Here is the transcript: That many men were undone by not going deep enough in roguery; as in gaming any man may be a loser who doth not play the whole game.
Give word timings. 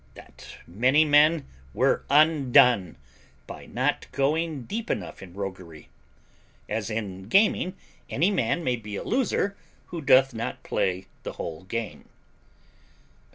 That 0.15 0.57
many 0.65 1.05
men 1.05 1.45
were 1.75 2.05
undone 2.09 2.97
by 3.45 3.67
not 3.67 4.07
going 4.11 4.63
deep 4.63 4.89
enough 4.89 5.21
in 5.21 5.35
roguery; 5.35 5.89
as 6.67 6.89
in 6.89 7.27
gaming 7.29 7.75
any 8.09 8.31
man 8.31 8.63
may 8.63 8.77
be 8.77 8.95
a 8.95 9.03
loser 9.03 9.55
who 9.85 10.01
doth 10.01 10.33
not 10.33 10.63
play 10.63 11.05
the 11.21 11.33
whole 11.33 11.65
game. 11.65 12.09